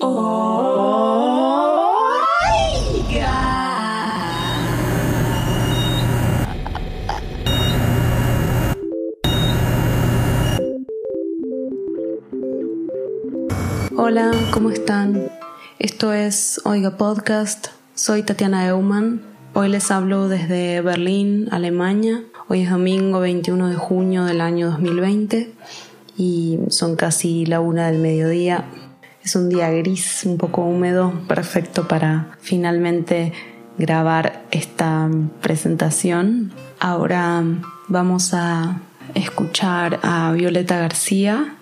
Hola, 0.00 0.32
¿cómo 14.52 14.70
están? 14.70 15.30
Esto 15.78 16.12
es 16.12 16.60
Oiga 16.64 16.96
Podcast. 16.96 17.68
Soy 17.94 18.22
Tatiana 18.22 18.66
Eumann. 18.66 19.22
Hoy 19.54 19.68
les 19.68 19.90
hablo 19.90 20.28
desde 20.28 20.80
Berlín, 20.80 21.48
Alemania. 21.52 22.24
Hoy 22.48 22.62
es 22.62 22.70
domingo 22.70 23.20
21 23.20 23.68
de 23.68 23.76
junio 23.76 24.24
del 24.24 24.40
año 24.40 24.70
2020 24.70 25.52
y 26.16 26.58
son 26.68 26.96
casi 26.96 27.46
la 27.46 27.60
una 27.60 27.90
del 27.90 28.00
mediodía. 28.00 28.64
Es 29.24 29.36
un 29.36 29.48
día 29.48 29.70
gris, 29.70 30.24
un 30.26 30.36
poco 30.36 30.60
húmedo, 30.60 31.10
perfecto 31.26 31.88
para 31.88 32.36
finalmente 32.42 33.32
grabar 33.78 34.44
esta 34.50 35.08
presentación. 35.40 36.52
Ahora 36.78 37.42
vamos 37.88 38.34
a 38.34 38.82
escuchar 39.14 39.98
a 40.02 40.30
Violeta 40.32 40.78
García, 40.78 41.56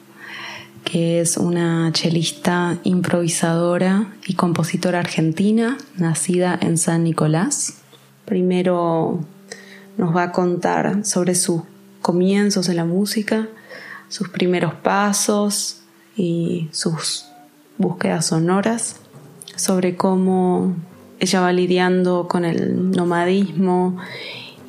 que 0.82 1.20
es 1.20 1.36
una 1.36 1.92
chelista 1.92 2.78
improvisadora 2.82 4.12
y 4.26 4.34
compositora 4.34 4.98
argentina, 4.98 5.78
nacida 5.96 6.58
en 6.60 6.76
San 6.78 7.04
Nicolás. 7.04 7.74
Primero 8.24 9.20
nos 9.98 10.16
va 10.16 10.24
a 10.24 10.32
contar 10.32 11.04
sobre 11.04 11.36
sus 11.36 11.62
comienzos 12.00 12.68
en 12.68 12.74
la 12.74 12.84
música, 12.84 13.46
sus 14.08 14.30
primeros 14.30 14.74
pasos 14.74 15.82
y 16.16 16.68
sus 16.72 17.26
búsquedas 17.82 18.24
sonoras, 18.26 19.00
sobre 19.56 19.96
cómo 19.96 20.74
ella 21.20 21.42
va 21.42 21.52
lidiando 21.52 22.26
con 22.26 22.46
el 22.46 22.90
nomadismo 22.90 23.98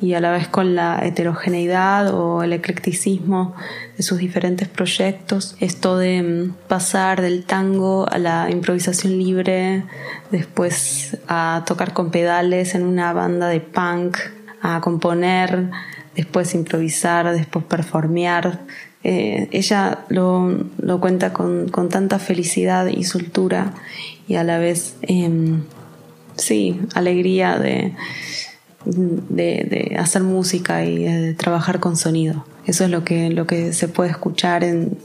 y 0.00 0.12
a 0.12 0.20
la 0.20 0.32
vez 0.32 0.48
con 0.48 0.74
la 0.74 1.00
heterogeneidad 1.02 2.12
o 2.14 2.42
el 2.42 2.52
eclecticismo 2.52 3.54
de 3.96 4.02
sus 4.02 4.18
diferentes 4.18 4.68
proyectos. 4.68 5.56
Esto 5.60 5.96
de 5.96 6.22
mm, 6.22 6.54
pasar 6.68 7.22
del 7.22 7.44
tango 7.44 8.06
a 8.10 8.18
la 8.18 8.50
improvisación 8.50 9.18
libre, 9.18 9.84
después 10.30 11.16
a 11.26 11.64
tocar 11.66 11.94
con 11.94 12.10
pedales 12.10 12.74
en 12.74 12.84
una 12.84 13.12
banda 13.14 13.48
de 13.48 13.60
punk, 13.60 14.18
a 14.60 14.80
componer, 14.80 15.70
después 16.14 16.54
improvisar, 16.54 17.32
después 17.32 17.64
performear, 17.64 18.60
eh, 19.04 19.48
ella 19.52 20.04
lo, 20.08 20.66
cuenta 21.00 21.32
con, 21.32 21.70
tanta 21.90 22.18
felicidad 22.18 22.86
y 22.86 23.04
soltura 23.04 23.74
y 24.26 24.36
a 24.36 24.44
la 24.44 24.58
vez, 24.58 24.96
em, 25.02 25.62
sí, 26.36 26.80
alegría 26.94 27.58
de, 27.58 27.92
de, 28.86 29.96
hacer 29.98 30.22
música 30.22 30.84
y 30.84 31.04
de 31.04 31.34
trabajar 31.34 31.80
con 31.80 31.96
sonido. 31.96 32.46
Eso 32.66 32.84
es 32.84 32.90
lo 32.90 33.04
que, 33.04 33.28
lo 33.30 33.46
que 33.46 33.74
se 33.74 33.88
puede 33.88 34.10
escuchar 34.10 34.64
en, 34.64 34.96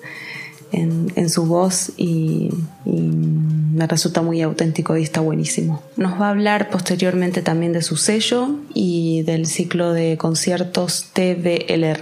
en, 0.71 1.29
su 1.29 1.45
voz 1.45 1.91
y, 1.97 2.49
me 2.85 3.87
resulta 3.87 4.21
muy 4.21 4.41
auténtico 4.41 4.97
y 4.97 5.03
está 5.03 5.21
buenísimo. 5.21 5.81
Nos 5.95 6.19
va 6.19 6.27
a 6.27 6.29
hablar 6.31 6.69
posteriormente 6.69 7.41
también 7.41 7.71
de 7.71 7.81
su 7.81 7.95
sello 7.95 8.49
y 8.73 9.21
del 9.23 9.45
ciclo 9.45 9.93
de 9.93 10.17
conciertos 10.17 11.11
TVL 11.13 11.95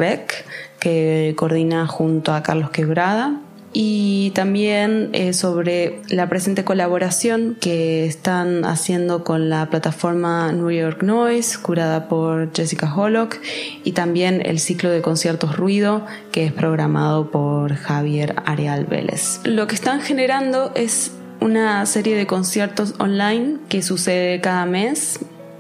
que 0.80 1.34
coordina 1.38 1.86
junto 1.86 2.34
a 2.34 2.42
Carlos 2.42 2.72
Quebrada 2.72 3.42
y 3.80 4.32
también 4.32 5.12
eh, 5.14 5.34
sobre 5.34 6.02
la 6.10 6.28
presente 6.28 6.64
colaboración 6.64 7.56
que 7.62 8.08
están 8.08 8.66
haciendo 8.66 9.24
con 9.24 9.52
la 9.52 9.70
plataforma 9.70 10.52
New 10.52 10.72
York 10.72 11.04
Noise, 11.04 11.60
curada 11.62 12.08
por 12.08 12.52
Jessica 12.56 12.92
Hollock, 12.92 13.36
y 13.84 13.92
también 13.92 14.42
el 14.44 14.58
ciclo 14.58 14.90
de 14.90 15.04
conciertos 15.04 15.58
Ruido, 15.58 16.08
que 16.32 16.48
es 16.48 16.54
programado 16.54 17.30
por 17.30 17.76
Javier 17.76 18.38
Arial 18.48 18.86
Vélez. 18.86 19.42
Lo 19.44 19.68
que 19.68 19.76
están 19.76 20.02
generando 20.02 20.72
es 20.74 21.12
una 21.40 21.86
serie 21.86 22.16
de 22.16 22.26
conciertos 22.26 22.96
online 22.98 23.58
que 23.70 23.84
sucede 23.84 24.42
cada 24.42 24.66
mes, 24.66 25.20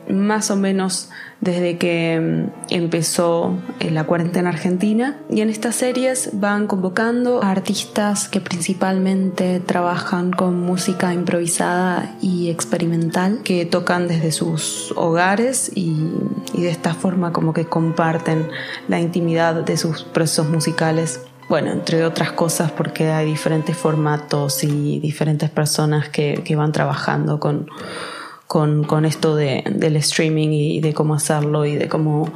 más 0.09 0.51
o 0.51 0.56
menos 0.56 1.09
desde 1.41 1.78
que 1.78 2.19
mm, 2.19 2.73
empezó 2.73 3.57
eh, 3.79 3.91
la 3.91 4.06
cuarentena 4.06 4.50
argentina. 4.50 5.18
Y 5.29 5.41
en 5.41 5.50
estas 5.50 5.75
series 5.75 6.31
van 6.34 6.68
convocando 6.68 7.44
artistas 7.44 8.28
que 8.28 8.41
principalmente 8.41 9.59
trabajan 9.59 10.31
con 10.31 10.59
música 10.59 11.13
improvisada 11.13 12.16
y 12.22 12.50
experimental 12.50 13.41
que 13.44 13.66
tocan 13.66 14.07
desde 14.07 14.31
sus 14.31 14.94
hogares 14.95 15.72
y, 15.75 15.95
de 16.53 16.69
esta 16.69 16.94
forma 16.94 17.31
como 17.31 17.53
que 17.53 17.66
comparten 17.66 18.50
la 18.88 19.00
intimidad 19.00 19.63
de 19.63 19.78
sus 19.78 20.03
procesos 20.03 20.50
musicales. 20.50 21.22
Bueno, 21.50 21.72
entre 21.72 22.03
otras 22.03 22.31
cosas 22.31 22.72
porque 22.72 23.09
hay 23.09 23.25
diferentes 23.25 23.78
formatos 23.78 24.63
y 24.63 25.00
diferentes 25.00 25.50
personas 25.50 26.09
que 26.09 26.56
van 26.57 26.72
trabajando 26.74 27.39
con, 27.39 27.69
con, 28.47 28.85
con 28.85 29.05
esto 29.05 29.35
de, 29.35 29.63
del 29.69 29.97
streaming 29.97 30.49
y 30.49 30.79
de 30.79 30.93
cómo 30.93 31.13
hacerlo 31.15 31.65
y 31.65 31.75
de 31.75 31.87
cómo 31.87 32.31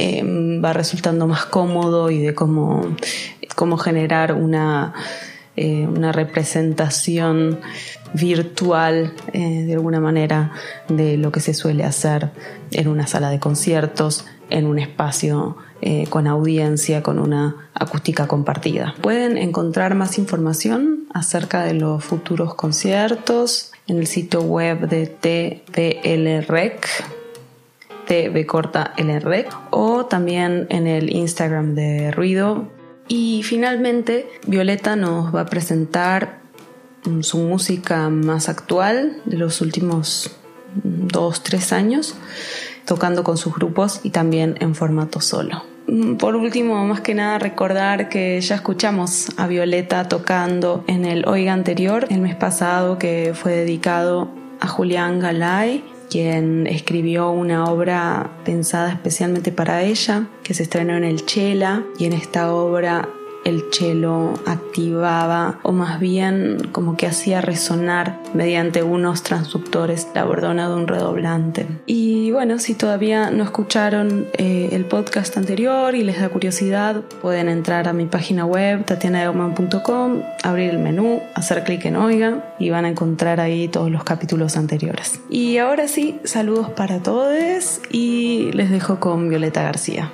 eh, 0.00 0.22
va 0.64 0.72
resultando 0.72 1.26
más 1.26 1.44
cómodo 1.46 2.10
y 2.10 2.18
de 2.18 2.32
cómo, 2.32 2.96
cómo 3.56 3.76
generar 3.76 4.32
una, 4.32 4.94
eh, 5.56 5.86
una 5.86 6.12
representación 6.12 7.58
virtual 8.14 9.12
eh, 9.32 9.64
de 9.66 9.74
alguna 9.74 9.98
manera 9.98 10.52
de 10.88 11.16
lo 11.16 11.32
que 11.32 11.40
se 11.40 11.52
suele 11.52 11.82
hacer 11.82 12.30
en 12.70 12.86
una 12.86 13.08
sala 13.08 13.28
de 13.28 13.40
conciertos, 13.40 14.24
en 14.50 14.66
un 14.66 14.78
espacio 14.78 15.56
con 16.10 16.26
audiencia, 16.26 17.04
con 17.04 17.20
una 17.20 17.70
acústica 17.72 18.26
compartida. 18.26 18.96
Pueden 19.00 19.38
encontrar 19.38 19.94
más 19.94 20.18
información 20.18 20.97
acerca 21.18 21.64
de 21.64 21.74
los 21.74 22.04
futuros 22.04 22.54
conciertos 22.54 23.72
en 23.86 23.98
el 23.98 24.06
sitio 24.06 24.42
web 24.42 24.88
de 24.88 25.06
TVLREC, 25.06 26.86
TV 28.06 28.46
corta 28.46 28.94
LREC, 28.96 29.48
o 29.70 30.06
también 30.06 30.66
en 30.70 30.86
el 30.86 31.14
Instagram 31.14 31.74
de 31.74 32.10
Ruido. 32.10 32.68
Y 33.08 33.42
finalmente, 33.42 34.28
Violeta 34.46 34.96
nos 34.96 35.34
va 35.34 35.42
a 35.42 35.46
presentar 35.46 36.40
su 37.20 37.38
música 37.38 38.08
más 38.10 38.48
actual 38.48 39.20
de 39.24 39.36
los 39.38 39.60
últimos 39.60 40.30
dos, 40.74 41.42
tres 41.42 41.72
años, 41.72 42.14
tocando 42.84 43.24
con 43.24 43.38
sus 43.38 43.54
grupos 43.54 44.00
y 44.02 44.10
también 44.10 44.56
en 44.60 44.74
formato 44.74 45.20
solo. 45.20 45.62
Por 46.18 46.36
último, 46.36 46.84
más 46.86 47.00
que 47.00 47.14
nada 47.14 47.38
recordar 47.38 48.10
que 48.10 48.38
ya 48.42 48.56
escuchamos 48.56 49.28
a 49.38 49.46
Violeta 49.46 50.06
tocando 50.06 50.84
en 50.86 51.06
el 51.06 51.26
Oiga 51.26 51.54
anterior, 51.54 52.06
el 52.10 52.20
mes 52.20 52.36
pasado, 52.36 52.98
que 52.98 53.32
fue 53.34 53.52
dedicado 53.52 54.28
a 54.60 54.68
Julián 54.68 55.18
Galay, 55.18 55.82
quien 56.10 56.66
escribió 56.66 57.30
una 57.30 57.64
obra 57.64 58.30
pensada 58.44 58.92
especialmente 58.92 59.50
para 59.50 59.82
ella, 59.82 60.26
que 60.42 60.52
se 60.52 60.64
estrenó 60.64 60.94
en 60.94 61.04
el 61.04 61.24
Chela, 61.24 61.84
y 61.98 62.04
en 62.04 62.12
esta 62.12 62.52
obra 62.52 63.08
el 63.48 63.64
cello 63.70 64.34
activaba 64.46 65.58
o 65.62 65.72
más 65.72 66.00
bien 66.00 66.68
como 66.72 66.96
que 66.96 67.06
hacía 67.06 67.40
resonar 67.40 68.20
mediante 68.34 68.82
unos 68.82 69.22
transductores 69.22 70.08
la 70.14 70.24
bordona 70.24 70.68
de 70.68 70.74
un 70.74 70.86
redoblante. 70.86 71.66
Y 71.86 72.30
bueno, 72.30 72.58
si 72.58 72.74
todavía 72.74 73.30
no 73.30 73.44
escucharon 73.44 74.26
eh, 74.34 74.70
el 74.72 74.84
podcast 74.84 75.36
anterior 75.36 75.94
y 75.94 76.04
les 76.04 76.20
da 76.20 76.28
curiosidad, 76.28 77.02
pueden 77.22 77.48
entrar 77.48 77.88
a 77.88 77.92
mi 77.92 78.06
página 78.06 78.44
web 78.44 78.84
tatianaeumann.com, 78.84 80.22
abrir 80.42 80.70
el 80.70 80.78
menú, 80.78 81.20
hacer 81.34 81.64
clic 81.64 81.84
en 81.86 81.96
Oiga 81.96 82.54
y 82.58 82.70
van 82.70 82.84
a 82.84 82.88
encontrar 82.88 83.40
ahí 83.40 83.68
todos 83.68 83.90
los 83.90 84.04
capítulos 84.04 84.56
anteriores. 84.56 85.20
Y 85.30 85.58
ahora 85.58 85.88
sí, 85.88 86.20
saludos 86.24 86.70
para 86.70 87.02
todos 87.02 87.80
y 87.90 88.50
les 88.52 88.70
dejo 88.70 89.00
con 89.00 89.28
Violeta 89.28 89.62
García. 89.62 90.10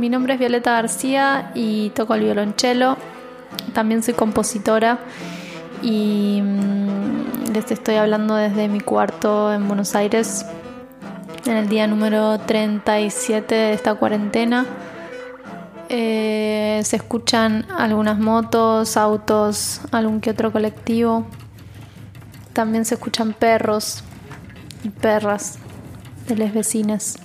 Mi 0.00 0.08
nombre 0.08 0.32
es 0.32 0.40
Violeta 0.40 0.72
García 0.72 1.52
y 1.54 1.90
toco 1.90 2.14
el 2.14 2.22
violonchelo. 2.22 2.96
También 3.74 4.02
soy 4.02 4.14
compositora 4.14 4.98
y 5.82 6.40
mm, 6.40 7.52
les 7.52 7.70
estoy 7.70 7.96
hablando 7.96 8.34
desde 8.34 8.68
mi 8.68 8.80
cuarto 8.80 9.52
en 9.52 9.68
Buenos 9.68 9.94
Aires 9.94 10.46
en 11.44 11.54
el 11.54 11.68
día 11.68 11.86
número 11.86 12.38
37 12.40 13.54
de 13.54 13.72
esta 13.74 13.94
cuarentena. 13.94 14.64
Eh, 15.90 16.80
se 16.82 16.96
escuchan 16.96 17.66
algunas 17.70 18.18
motos, 18.18 18.96
autos, 18.96 19.82
algún 19.92 20.22
que 20.22 20.30
otro 20.30 20.50
colectivo. 20.50 21.26
También 22.54 22.86
se 22.86 22.94
escuchan 22.94 23.34
perros 23.34 24.02
y 24.82 24.88
perras 24.88 25.58
de 26.26 26.36
las 26.36 26.54
vecinas. 26.54 27.18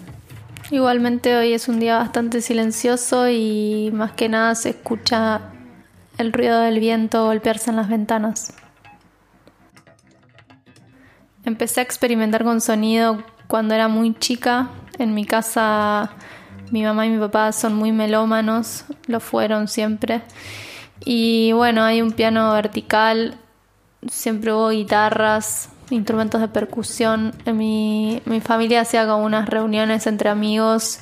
Igualmente 0.71 1.37
hoy 1.37 1.53
es 1.53 1.67
un 1.67 1.79
día 1.79 1.97
bastante 1.97 2.41
silencioso 2.41 3.29
y 3.29 3.91
más 3.93 4.13
que 4.13 4.29
nada 4.29 4.55
se 4.55 4.69
escucha 4.69 5.41
el 6.17 6.33
ruido 6.33 6.59
del 6.59 6.79
viento 6.79 7.25
golpearse 7.25 7.69
en 7.69 7.75
las 7.75 7.87
ventanas. 7.87 8.53
Empecé 11.43 11.81
a 11.81 11.83
experimentar 11.83 12.43
con 12.43 12.61
sonido 12.61 13.23
cuando 13.47 13.75
era 13.75 13.87
muy 13.87 14.15
chica. 14.15 14.69
En 14.97 15.13
mi 15.13 15.25
casa 15.25 16.15
mi 16.71 16.81
mamá 16.81 17.05
y 17.05 17.11
mi 17.11 17.19
papá 17.19 17.51
son 17.51 17.75
muy 17.75 17.91
melómanos, 17.91 18.85
lo 19.05 19.19
fueron 19.19 19.67
siempre. 19.67 20.23
Y 21.05 21.51
bueno, 21.51 21.83
hay 21.83 22.01
un 22.01 22.11
piano 22.11 22.51
vertical, 22.53 23.37
siempre 24.09 24.51
hubo 24.51 24.69
guitarras, 24.69 25.69
instrumentos 25.89 26.41
de 26.41 26.47
percusión. 26.47 27.33
Mi, 27.45 28.21
mi 28.25 28.41
familia 28.41 28.81
hacía 28.81 29.05
como 29.05 29.23
unas 29.23 29.47
reuniones 29.49 30.07
entre 30.07 30.29
amigos 30.29 30.99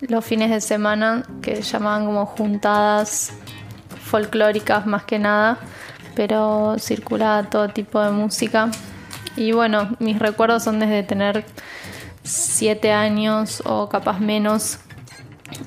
los 0.00 0.24
fines 0.24 0.50
de 0.50 0.60
semana 0.60 1.22
que 1.42 1.62
llamaban 1.62 2.04
como 2.06 2.26
juntadas 2.26 3.32
folclóricas 4.04 4.86
más 4.86 5.04
que 5.04 5.18
nada, 5.18 5.58
pero 6.14 6.76
circulaba 6.78 7.44
todo 7.44 7.68
tipo 7.68 8.00
de 8.00 8.10
música. 8.10 8.70
Y 9.36 9.52
bueno, 9.52 9.96
mis 9.98 10.18
recuerdos 10.18 10.64
son 10.64 10.78
desde 10.78 11.02
tener 11.02 11.44
siete 12.22 12.92
años 12.92 13.62
o 13.64 13.88
capaz 13.88 14.20
menos 14.20 14.78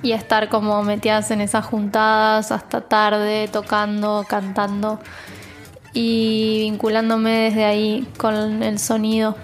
y 0.02 0.12
estar 0.12 0.50
como 0.50 0.84
metidas 0.84 1.31
en 1.31 1.42
esas 1.42 1.66
juntadas 1.66 2.52
hasta 2.52 2.81
tarde, 2.81 3.48
tocando, 3.52 4.25
cantando 4.28 5.00
y 5.94 6.60
vinculándome 6.62 7.32
desde 7.32 7.66
ahí 7.66 8.08
con 8.18 8.64
el 8.64 8.80
sonido. 8.80 9.36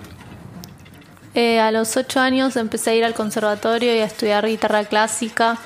Eh, 1.33 1.59
a 1.59 1.71
los 1.71 1.97
ocho 1.97 2.19
años 2.21 2.55
empecé 2.55 2.91
a 2.91 2.95
ir 2.95 3.03
al 3.03 3.13
conservatorio 3.13 3.93
y 3.93 3.99
a 3.99 4.05
estudiar 4.05 4.47
guitarra 4.47 4.85
clásica 4.85 5.57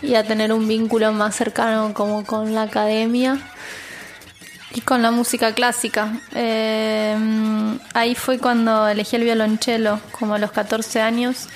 y 0.00 0.14
a 0.14 0.24
tener 0.24 0.52
un 0.52 0.66
vínculo 0.66 1.12
más 1.12 1.34
cercano 1.34 1.92
como 1.92 2.24
con 2.24 2.54
la 2.54 2.62
academia 2.62 3.38
y 4.74 4.80
con 4.80 5.02
la 5.02 5.10
música 5.10 5.52
clásica. 5.54 6.20
Eh, 6.34 7.16
ahí 7.94 8.14
fue 8.14 8.38
cuando 8.38 8.88
elegí 8.88 9.16
el 9.16 9.24
violonchelo, 9.24 10.00
como 10.10 10.34
a 10.34 10.38
los 10.38 10.52
14 10.52 11.00
años. 11.00 11.48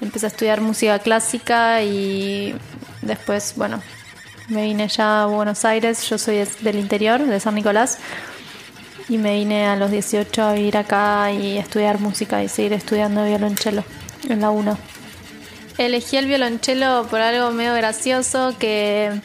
Empecé 0.00 0.26
a 0.26 0.28
estudiar 0.28 0.60
música 0.60 0.98
clásica 0.98 1.82
y 1.82 2.54
después, 3.02 3.54
bueno, 3.56 3.82
me 4.50 4.64
vine 4.64 4.88
ya 4.88 5.22
a 5.22 5.26
Buenos 5.26 5.64
Aires. 5.64 6.08
Yo 6.08 6.18
soy 6.18 6.44
del 6.60 6.76
interior, 6.76 7.24
de 7.24 7.40
San 7.40 7.54
Nicolás. 7.54 7.98
Y 9.08 9.18
me 9.18 9.34
vine 9.34 9.66
a 9.66 9.76
los 9.76 9.90
18 9.90 10.42
a 10.42 10.52
vivir 10.52 10.76
acá 10.76 11.32
y 11.32 11.56
estudiar 11.56 11.98
música 12.00 12.42
y 12.42 12.48
seguir 12.48 12.72
estudiando 12.72 13.24
violonchelo 13.24 13.84
en 14.28 14.40
la 14.40 14.50
1. 14.50 14.76
Elegí 15.78 16.16
el 16.16 16.26
violonchelo 16.26 17.06
por 17.08 17.20
algo 17.20 17.50
medio 17.52 17.74
gracioso 17.74 18.54
que 18.58 19.20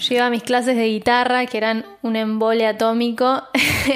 yo 0.00 0.14
iba 0.14 0.26
a 0.26 0.30
mis 0.30 0.42
clases 0.42 0.76
de 0.76 0.86
guitarra, 0.88 1.46
que 1.46 1.56
eran 1.56 1.86
un 2.02 2.16
embole 2.16 2.66
atómico, 2.66 3.42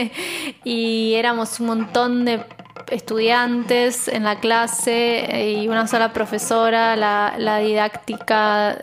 y 0.64 1.14
éramos 1.14 1.61
un 1.61 1.67
montón 1.67 2.25
de 2.25 2.44
estudiantes 2.90 4.08
en 4.08 4.25
la 4.25 4.40
clase 4.40 5.55
y 5.61 5.69
una 5.69 5.87
sola 5.87 6.12
profesora. 6.12 6.96
La, 6.96 7.58
didáctica 7.58 8.79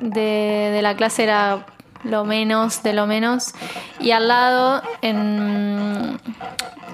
de, 0.00 0.70
de, 0.72 0.82
la 0.82 0.96
clase 0.96 1.24
era 1.24 1.66
lo 2.04 2.24
menos 2.24 2.82
de 2.82 2.92
lo 2.92 3.06
menos. 3.06 3.54
Y 3.98 4.12
al 4.12 4.28
lado, 4.28 4.82
en, 5.02 6.18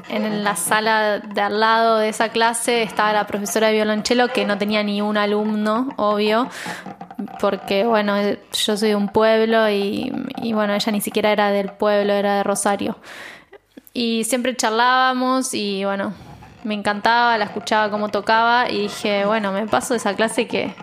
en 0.08 0.44
la 0.44 0.56
sala 0.56 1.18
de 1.18 1.40
al 1.40 1.60
lado 1.60 1.98
de 1.98 2.08
esa 2.08 2.28
clase, 2.28 2.82
estaba 2.82 3.12
la 3.12 3.26
profesora 3.26 3.68
de 3.68 3.74
violonchelo 3.74 4.28
que 4.28 4.44
no 4.44 4.58
tenía 4.58 4.82
ni 4.82 5.00
un 5.00 5.16
alumno, 5.16 5.88
obvio, 5.96 6.48
porque 7.40 7.84
bueno, 7.84 8.16
yo 8.20 8.76
soy 8.76 8.90
de 8.90 8.96
un 8.96 9.08
pueblo 9.08 9.68
y, 9.70 10.12
bueno, 10.52 10.74
ella 10.74 10.92
ni 10.92 11.00
siquiera 11.00 11.32
era 11.32 11.50
del 11.50 11.70
pueblo, 11.70 12.12
era 12.12 12.36
de 12.36 12.42
Rosario. 12.42 12.98
Y 13.92 14.24
siempre 14.24 14.54
charlábamos 14.54 15.54
y 15.54 15.84
bueno, 15.84 16.12
me 16.66 16.74
encantaba, 16.74 17.38
la 17.38 17.44
escuchaba 17.44 17.90
cómo 17.92 18.08
tocaba 18.08 18.68
y 18.68 18.82
dije, 18.82 19.24
bueno, 19.24 19.52
me 19.52 19.68
paso 19.68 19.94
esa 19.94 20.14
clase 20.14 20.48
que, 20.48 20.74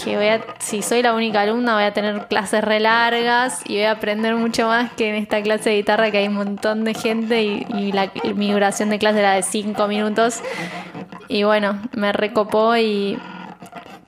que 0.00 0.16
voy 0.16 0.28
a, 0.28 0.40
si 0.60 0.82
soy 0.82 1.02
la 1.02 1.14
única 1.14 1.40
alumna, 1.40 1.74
voy 1.74 1.82
a 1.82 1.92
tener 1.92 2.28
clases 2.28 2.62
re 2.62 2.78
largas 2.78 3.60
y 3.66 3.74
voy 3.74 3.82
a 3.82 3.90
aprender 3.90 4.36
mucho 4.36 4.68
más 4.68 4.92
que 4.92 5.08
en 5.08 5.16
esta 5.16 5.42
clase 5.42 5.70
de 5.70 5.76
guitarra 5.78 6.12
que 6.12 6.18
hay 6.18 6.28
un 6.28 6.34
montón 6.34 6.84
de 6.84 6.94
gente 6.94 7.42
y, 7.42 7.90
la, 7.90 8.12
mi 8.36 8.52
duración 8.52 8.88
de 8.88 9.00
clase 9.00 9.18
era 9.18 9.32
de 9.32 9.42
5 9.42 9.88
minutos. 9.88 10.40
Y 11.26 11.42
bueno, 11.42 11.76
me 11.90 12.12
recopó 12.12 12.76
y 12.76 13.18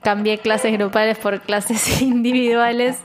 cambié 0.03 0.37
clases 0.37 0.71
grupales 0.71 1.17
por 1.17 1.41
clases 1.41 2.01
individuales. 2.01 2.97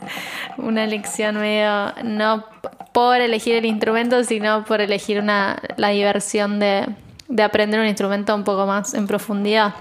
Una 0.56 0.87
lección 0.87 1.37
medio, 1.37 1.93
no 2.05 2.44
por 2.93 3.20
elegir 3.20 3.56
el 3.56 3.64
instrumento, 3.64 4.23
sino 4.23 4.64
por 4.67 4.81
elegir 4.81 5.19
una, 5.19 5.61
la 5.76 5.88
diversión 5.88 6.61
de, 6.61 6.87
de 7.32 7.43
aprender 7.43 7.81
un 7.81 7.87
instrumento 7.87 8.34
un 8.34 8.44
poco 8.44 8.67
más 8.67 8.93
en 8.93 9.06
profundidad. 9.06 9.75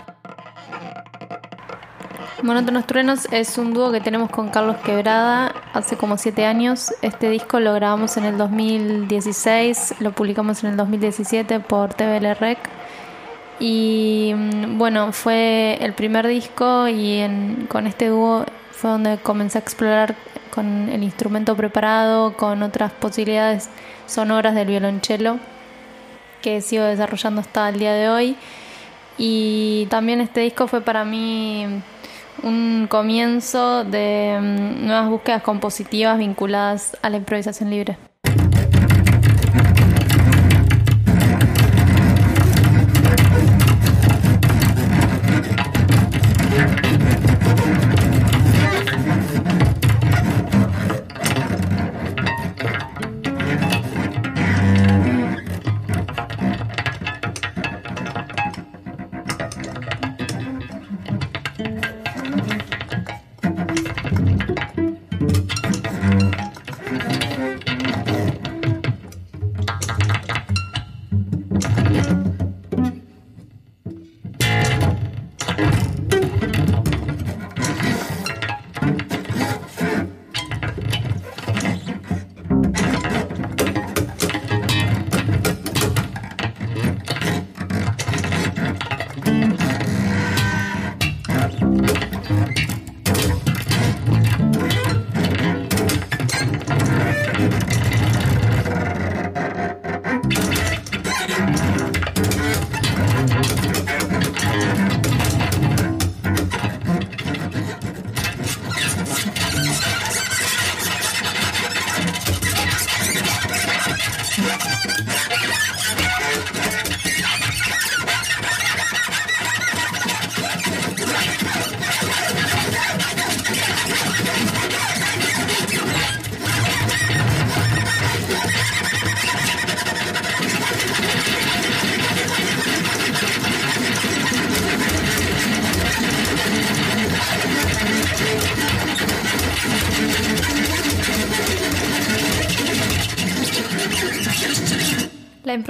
Monótonos 2.44 2.88
Truenos 2.88 3.28
es 3.32 3.58
un 3.58 3.74
dúo 3.74 3.92
que 3.92 4.00
tenemos 4.00 4.30
con 4.32 4.50
Carlos 4.50 4.78
Quebrada 4.78 5.54
hace 5.74 5.98
como 5.98 6.18
siete 6.18 6.46
años. 6.46 6.94
Este 7.02 7.30
disco 7.30 7.60
lo 7.60 7.74
grabamos 7.74 8.16
en 8.16 8.24
el 8.24 8.38
2016, 8.38 9.96
lo 10.00 10.14
publicamos 10.14 10.64
en 10.64 10.72
el 10.72 10.78
2017 10.78 11.60
por 11.60 11.94
TVL 11.94 12.36
Rec. 12.40 12.58
Y 13.60 14.34
mm, 14.34 14.78
bueno, 14.78 15.12
fue 15.12 15.78
el 15.82 15.94
primer 15.94 16.28
disco 16.28 16.88
y 16.88 17.22
con 17.68 17.86
este 17.86 18.08
dúo 18.08 18.46
fue 18.72 18.92
donde 18.92 19.18
comencé 19.18 19.58
a 19.58 19.62
explorar 19.62 20.16
con 20.52 20.88
el 20.88 21.04
instrumento 21.04 21.56
preparado, 21.58 22.34
con 22.38 22.64
otras 22.64 22.94
posibilidades 22.94 23.70
sonoras 24.08 24.56
del 24.56 24.68
violonchelo 24.68 25.38
que 26.42 26.62
sigo 26.62 26.84
desarrollando 26.84 27.42
hasta 27.42 27.70
el 27.70 27.80
día 27.80 27.94
de 27.94 28.10
hoy. 28.10 28.36
Y 29.18 29.88
también 29.90 30.22
este 30.22 30.42
disco 30.42 30.68
fue 30.68 30.82
para 30.82 31.06
mí 31.06 31.66
un 32.44 32.88
comienzo 32.90 33.84
de 33.84 34.38
mm, 34.42 34.86
nuevas 34.86 35.10
búsquedas 35.10 35.44
compositivas 35.44 36.18
vinculadas 36.18 36.98
a 37.02 37.10
la 37.10 37.18
improvisación 37.18 37.70
libre. 37.70 38.11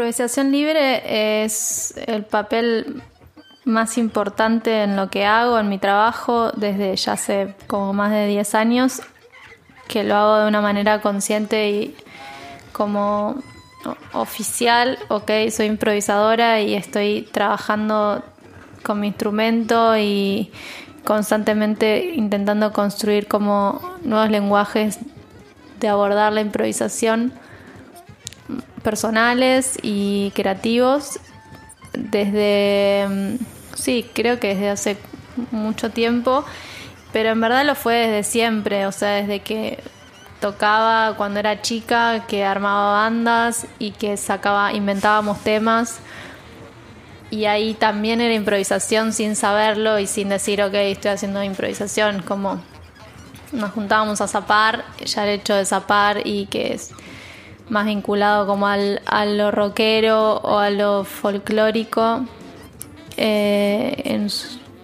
Improvisación 0.02 0.52
libre 0.52 1.44
es 1.44 1.94
el 2.08 2.26
papel 2.26 3.04
más 3.66 4.00
importante 4.00 4.82
en 4.82 4.96
lo 4.96 5.12
que 5.12 5.28
hago, 5.28 5.60
en 5.60 5.70
mi 5.70 5.78
trabajo, 5.78 6.50
desde 6.54 6.96
ya 6.96 7.14
hace 7.14 7.54
como 7.68 7.94
más 7.94 8.12
de 8.12 8.26
10 8.26 8.56
años, 8.56 9.04
que 9.88 10.04
lo 10.04 10.16
hago 10.16 10.38
de 10.38 10.48
una 10.48 10.60
manera 10.60 11.02
consciente 11.02 11.70
y 11.70 11.96
como 12.72 13.36
oficial, 14.14 14.98
ok, 15.10 15.30
soy 15.52 15.68
improvisadora 15.68 16.62
y 16.62 16.74
estoy 16.74 17.30
trabajando 17.32 18.24
con 18.82 19.02
mi 19.02 19.10
instrumento 19.10 19.96
y 20.00 20.52
constantemente 21.04 22.14
intentando 22.16 22.74
construir 22.74 23.28
como 23.28 23.80
nuevos 24.02 24.32
lenguajes 24.32 24.98
de 25.80 25.88
abordar 25.88 26.34
la 26.34 26.42
improvisación 26.42 27.34
personales 28.82 29.78
y 29.82 30.32
creativos 30.36 31.20
desde, 31.94 33.08
mm, 33.10 33.36
sí, 33.76 34.10
creo 34.14 34.40
que 34.40 34.50
desde 34.50 34.70
hace 34.70 34.98
mucho 35.52 35.90
tiempo, 35.92 36.46
pero 37.14 37.30
en 37.30 37.42
verdad 37.42 37.66
lo 37.66 37.76
fue 37.76 37.96
desde 37.96 38.24
siempre, 38.24 38.86
o 38.86 38.92
sea, 38.92 39.10
desde 39.10 39.42
que 39.42 39.84
tocaba 40.40 41.16
cuando 41.16 41.40
era 41.40 41.62
chica, 41.62 42.26
que 42.28 42.44
armaba 42.44 42.94
bandas 42.94 43.68
y 43.80 43.92
que 43.92 44.18
sacaba, 44.18 44.74
inventábamos 44.74 45.40
temas. 45.42 46.00
Y 47.30 47.46
ahí 47.46 47.76
también 47.76 48.20
era 48.20 48.34
improvisación 48.34 49.14
sin 49.14 49.38
saberlo 49.38 50.00
y 50.00 50.08
sin 50.08 50.28
decir, 50.28 50.62
ok, 50.62 50.74
estoy 50.74 51.12
haciendo 51.12 51.42
improvisación, 51.44 52.22
como 52.24 52.62
nos 53.54 53.72
juntábamos 53.72 54.20
a 54.20 54.28
zapar, 54.28 54.84
ya 55.06 55.24
el 55.24 55.40
hecho 55.40 55.54
de 55.54 55.64
zapar 55.66 56.26
y 56.26 56.48
que 56.48 56.74
es 56.74 56.92
más 57.70 57.86
vinculado 57.86 58.48
como 58.48 58.68
al, 58.68 59.02
a 59.06 59.26
lo 59.26 59.52
rockero 59.52 60.38
o 60.38 60.58
a 60.58 60.70
lo 60.70 61.04
folclórico. 61.04 62.26
Eh, 63.18 64.28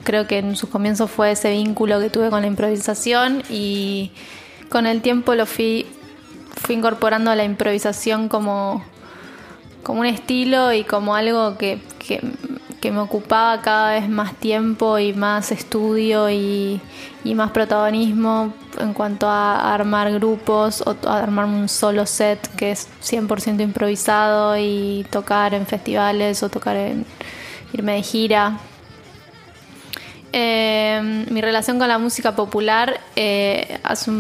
creo 0.04 0.26
que 0.26 0.38
en 0.38 0.56
sus 0.56 0.70
comienzos 0.70 1.12
fue 1.12 1.32
ese 1.32 1.52
vínculo 1.52 2.00
que 2.00 2.10
tuve 2.10 2.30
con 2.30 2.42
la 2.42 2.48
improvisación 2.48 3.44
y 3.50 4.12
con 4.70 4.88
el 4.88 5.02
tiempo 5.02 5.36
lo 5.36 5.46
fui, 5.46 5.86
fui 6.56 6.76
incorporando 6.76 7.30
a 7.30 7.36
la 7.36 7.44
improvisación 7.44 8.30
como, 8.30 8.84
como 9.84 10.00
un 10.00 10.06
estilo 10.06 10.72
y 10.72 10.86
como 10.86 11.16
algo 11.16 11.58
que, 11.58 11.80
que, 12.00 12.22
me 12.92 13.00
ocupaba 13.00 13.62
cada 13.62 13.92
vez 13.92 14.08
más 14.10 14.34
tiempo 14.36 14.98
y 15.00 15.14
más 15.14 15.52
estudio 15.52 16.30
y, 16.30 16.80
y 17.24 17.36
más 17.36 17.52
protagonismo 17.52 18.54
en 18.80 18.94
cuanto 18.94 19.28
a 19.28 19.74
armar 19.74 20.12
grupos 20.14 20.82
o 20.86 20.96
a 21.08 21.20
armar 21.20 21.46
un 21.46 21.68
solo 21.68 22.06
set 22.06 22.48
que 22.56 22.72
es 22.72 22.88
100% 23.04 23.62
improvisado 23.62 24.58
y 24.58 25.06
tocar 25.10 25.54
en 25.54 25.66
festivales 25.66 26.44
o 26.44 26.50
tocar 26.50 26.76
en 26.76 27.06
irme 27.74 27.94
de 27.94 28.04
gira. 28.04 28.60
Eh, 30.34 31.26
mi 31.30 31.42
relación 31.42 31.80
con 31.80 31.88
la 31.88 31.98
música 31.98 32.36
popular 32.36 33.00
eh, 33.16 33.80
hace 33.84 34.12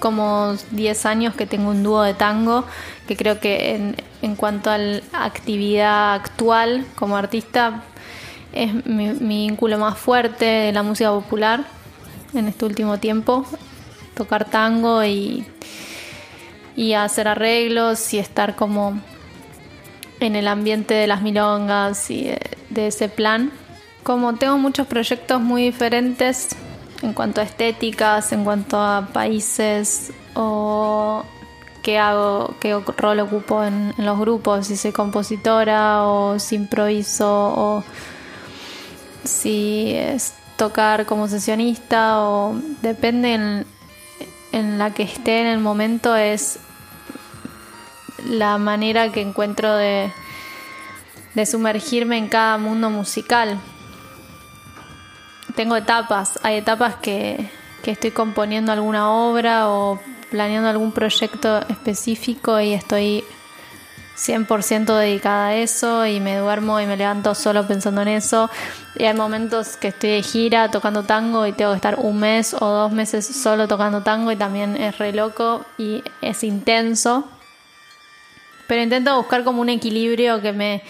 como 0.00 0.54
10 0.70 1.06
años 1.06 1.34
que 1.34 1.46
tengo 1.46 1.70
un 1.70 1.82
dúo 1.82 2.02
de 2.02 2.14
tango 2.14 2.64
que 3.08 3.16
creo 3.16 3.40
que 3.40 3.74
en, 3.74 3.96
en 4.20 4.36
cuanto 4.36 4.70
a 4.70 4.76
la 4.76 5.00
actividad 5.14 6.12
actual 6.12 6.86
como 6.94 7.16
artista 7.16 7.82
es 8.52 8.86
mi, 8.86 9.12
vínculo 9.12 9.78
más 9.78 9.98
fuerte 9.98 10.44
de 10.44 10.72
la 10.72 10.82
música 10.82 11.10
popular 11.10 11.64
en 12.34 12.48
este 12.48 12.66
último 12.66 12.98
tiempo 12.98 13.46
tocar 14.14 14.44
tango 14.44 15.02
y, 15.04 15.46
y 16.76 16.92
hacer 16.92 17.28
arreglos 17.28 18.12
y 18.12 18.18
estar 18.18 18.56
como 18.56 19.00
en 20.20 20.36
el 20.36 20.46
ambiente 20.46 20.92
de 20.92 21.06
las 21.06 21.22
milongas 21.22 22.10
y 22.10 22.30
de, 22.68 22.86
ese 22.88 23.08
plan. 23.08 23.50
Como 24.02 24.34
tengo 24.34 24.58
muchos 24.58 24.86
proyectos 24.86 25.40
muy 25.40 25.62
diferentes 25.62 26.48
en 27.00 27.14
cuanto 27.14 27.40
a 27.40 27.44
estéticas, 27.44 28.32
en 28.32 28.44
cuanto 28.44 28.78
a 28.78 29.08
países 29.12 30.12
o 30.34 31.24
qué 31.88 31.98
hago, 31.98 32.54
qué 32.60 32.78
rol 32.98 33.18
ocupo 33.20 33.64
en, 33.64 33.94
los 33.96 34.18
grupos, 34.18 34.66
si 34.66 34.76
soy 34.76 34.92
compositora 34.92 36.04
o 36.04 36.38
si 36.38 36.56
improviso 36.56 37.26
o 37.26 37.82
si 39.24 39.94
es 39.94 40.34
tocar 40.58 41.06
como 41.06 41.28
sesionista 41.28 42.20
o 42.28 42.54
depende 42.82 43.32
en, 43.32 43.66
en 44.52 44.78
la 44.78 44.92
que 44.92 45.04
esté 45.04 45.40
en 45.40 45.46
el 45.46 45.60
momento 45.60 46.14
es 46.14 46.58
la 48.28 48.58
manera 48.58 49.10
que 49.10 49.22
encuentro 49.22 49.74
de, 49.74 50.12
de 51.32 51.46
sumergirme 51.46 52.18
en 52.18 52.28
cada 52.28 52.58
mundo 52.58 52.90
musical. 52.90 53.58
Tengo 55.56 55.74
etapas, 55.74 56.38
hay 56.42 56.56
etapas 56.56 56.96
que, 56.96 57.48
que 57.82 57.92
estoy 57.92 58.10
componiendo 58.10 58.72
alguna 58.72 59.10
obra 59.10 59.70
o 59.70 59.98
planeando 60.30 60.68
algún 60.68 60.92
proyecto 60.92 61.60
específico 61.68 62.60
y 62.60 62.72
estoy 62.72 63.24
100% 64.18 64.98
dedicada 64.98 65.48
a 65.48 65.54
eso 65.54 66.04
y 66.04 66.18
me 66.18 66.36
duermo 66.36 66.80
y 66.80 66.86
me 66.86 66.96
levanto 66.96 67.34
solo 67.34 67.66
pensando 67.66 68.02
en 68.02 68.08
eso. 68.08 68.50
Y 68.96 69.04
hay 69.04 69.14
momentos 69.14 69.76
que 69.76 69.88
estoy 69.88 70.10
de 70.10 70.22
gira 70.22 70.70
tocando 70.70 71.04
tango 71.04 71.46
y 71.46 71.52
tengo 71.52 71.70
que 71.70 71.76
estar 71.76 71.96
un 72.00 72.18
mes 72.18 72.54
o 72.54 72.66
dos 72.66 72.92
meses 72.92 73.24
solo 73.26 73.68
tocando 73.68 74.02
tango 74.02 74.32
y 74.32 74.36
también 74.36 74.76
es 74.76 74.98
re 74.98 75.12
loco 75.12 75.64
y 75.78 76.02
es 76.20 76.42
intenso. 76.42 77.28
Pero 78.66 78.82
intento 78.82 79.16
buscar 79.16 79.44
como 79.44 79.62
un 79.62 79.68
equilibrio 79.68 80.42
que 80.42 80.52
me, 80.52 80.82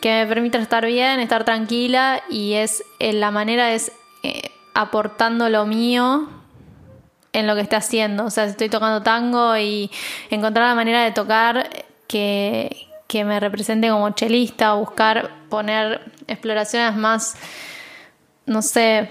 que 0.00 0.10
me 0.10 0.26
permita 0.26 0.58
estar 0.58 0.86
bien, 0.86 1.20
estar 1.20 1.44
tranquila 1.44 2.22
y 2.30 2.54
es 2.54 2.84
eh, 3.00 3.12
la 3.12 3.30
manera 3.30 3.74
es 3.74 3.92
eh, 4.22 4.52
aportando 4.72 5.48
lo 5.50 5.66
mío 5.66 6.28
en 7.32 7.46
lo 7.46 7.54
que 7.54 7.62
esté 7.62 7.76
haciendo. 7.76 8.24
O 8.24 8.30
sea, 8.30 8.44
si 8.44 8.50
estoy 8.50 8.68
tocando 8.68 9.02
tango 9.02 9.56
y 9.56 9.90
encontrar 10.30 10.68
la 10.68 10.74
manera 10.74 11.04
de 11.04 11.12
tocar 11.12 11.68
que, 12.06 12.88
que 13.06 13.24
me 13.24 13.40
represente 13.40 13.88
como 13.90 14.10
chelista, 14.10 14.74
buscar 14.74 15.30
poner 15.48 16.00
exploraciones 16.26 16.96
más, 16.96 17.36
no 18.46 18.62
sé, 18.62 19.08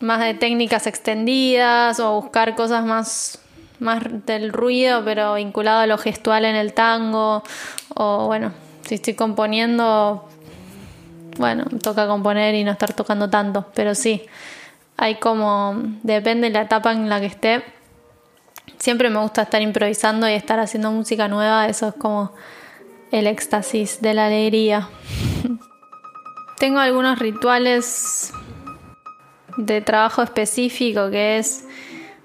más 0.00 0.20
de 0.20 0.34
técnicas 0.34 0.86
extendidas 0.86 2.00
o 2.00 2.20
buscar 2.20 2.54
cosas 2.54 2.84
más, 2.84 3.40
más 3.78 4.02
del 4.26 4.52
ruido, 4.52 5.04
pero 5.04 5.34
vinculado 5.34 5.80
a 5.80 5.86
lo 5.86 5.98
gestual 5.98 6.44
en 6.44 6.56
el 6.56 6.72
tango. 6.72 7.42
O 7.94 8.26
bueno, 8.26 8.52
si 8.82 8.96
estoy 8.96 9.14
componiendo, 9.14 10.28
bueno, 11.38 11.64
toca 11.82 12.06
componer 12.06 12.54
y 12.54 12.64
no 12.64 12.72
estar 12.72 12.92
tocando 12.92 13.30
tanto, 13.30 13.66
pero 13.74 13.94
sí, 13.94 14.26
hay 14.96 15.16
como, 15.16 15.74
depende 16.02 16.48
de 16.48 16.54
la 16.54 16.62
etapa 16.62 16.92
en 16.92 17.08
la 17.08 17.20
que 17.20 17.26
esté 17.26 17.76
siempre 18.78 19.10
me 19.10 19.20
gusta 19.20 19.42
estar 19.42 19.62
improvisando 19.62 20.28
y 20.28 20.34
estar 20.34 20.58
haciendo 20.58 20.90
música 20.92 21.28
nueva, 21.28 21.66
eso 21.68 21.88
es 21.88 21.94
como 21.94 22.32
el 23.10 23.26
éxtasis 23.26 24.00
de 24.00 24.14
la 24.14 24.26
alegría. 24.26 24.88
Tengo 26.58 26.78
algunos 26.78 27.18
rituales 27.18 28.32
de 29.56 29.80
trabajo 29.80 30.22
específico 30.22 31.10
que 31.10 31.38
es 31.38 31.66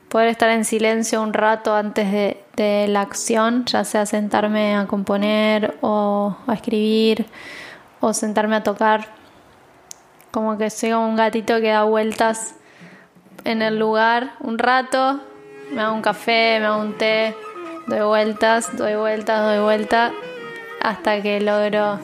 poder 0.09 0.27
estar 0.27 0.49
en 0.49 0.65
silencio 0.65 1.21
un 1.21 1.33
rato 1.33 1.73
antes 1.73 2.11
de, 2.11 2.37
la 2.87 3.01
acción, 3.01 3.65
ya 3.65 3.83
sea 3.83 4.05
sentarme 4.05 4.75
a 4.75 4.85
componer 4.85 5.79
o 5.81 6.37
a 6.45 6.53
escribir 6.53 7.25
o 7.99 8.13
sentarme 8.13 8.55
a 8.57 8.61
tocar. 8.61 9.07
Como 10.29 10.59
que 10.59 10.69
soy 10.69 10.91
como 10.91 11.09
un 11.09 11.15
gatito 11.15 11.59
que 11.59 11.69
da 11.69 11.85
vueltas 11.85 12.53
en 13.43 13.61
el 13.61 13.79
lugar 13.79 14.33
un 14.39 14.57
rato 14.57 15.19
me 15.71 15.81
hago 15.81 15.95
un 15.95 16.01
café, 16.01 16.57
me 16.59 16.65
hago 16.65 16.81
un 16.81 16.97
té, 16.97 17.33
doy 17.87 18.01
vueltas, 18.01 18.75
doy 18.75 18.95
vueltas, 18.95 19.41
doy 19.41 19.63
vueltas, 19.63 20.11
hasta 20.81 21.21
que 21.21 21.39
logro 21.39 21.99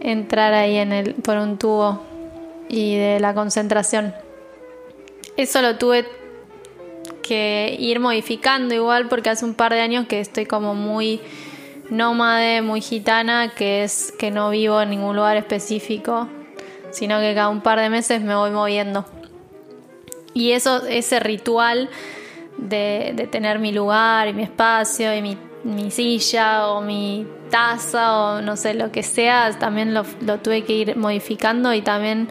entrar 0.00 0.54
ahí 0.54 0.76
en 0.76 0.92
el, 0.92 1.14
por 1.14 1.36
un 1.36 1.58
tubo 1.58 2.02
y 2.68 2.96
de 2.96 3.20
la 3.20 3.34
concentración. 3.34 4.14
Eso 5.36 5.60
lo 5.60 5.76
tuve 5.76 6.06
que 7.22 7.76
ir 7.78 8.00
modificando 8.00 8.74
igual 8.74 9.08
porque 9.08 9.30
hace 9.30 9.44
un 9.44 9.54
par 9.54 9.72
de 9.72 9.80
años 9.80 10.06
que 10.06 10.20
estoy 10.20 10.46
como 10.46 10.74
muy 10.74 11.20
nómade, 11.90 12.62
muy 12.62 12.80
gitana, 12.80 13.52
que 13.54 13.84
es 13.84 14.12
que 14.18 14.30
no 14.30 14.50
vivo 14.50 14.80
en 14.80 14.90
ningún 14.90 15.16
lugar 15.16 15.36
específico, 15.36 16.28
sino 16.90 17.20
que 17.20 17.34
cada 17.34 17.48
un 17.48 17.60
par 17.60 17.78
de 17.78 17.90
meses 17.90 18.22
me 18.22 18.34
voy 18.34 18.50
moviendo. 18.50 19.04
Y 20.36 20.52
eso, 20.52 20.84
ese 20.86 21.18
ritual 21.18 21.88
de, 22.58 23.26
tener 23.32 23.58
mi 23.58 23.72
lugar 23.72 24.28
y 24.28 24.34
mi 24.34 24.42
espacio 24.42 25.14
y 25.14 25.22
mi, 25.22 25.90
silla 25.90 26.68
o 26.68 26.82
mi 26.82 27.26
taza 27.50 28.18
o 28.18 28.42
no 28.42 28.54
sé 28.54 28.74
lo 28.74 28.92
que 28.92 29.02
sea, 29.02 29.50
también 29.58 29.94
lo, 29.94 30.04
tuve 30.42 30.62
que 30.64 30.74
ir 30.74 30.96
modificando 30.98 31.72
y 31.72 31.80
también 31.80 32.28